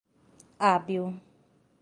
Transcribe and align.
hábil 0.59 1.13